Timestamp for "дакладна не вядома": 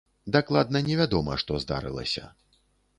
0.35-1.39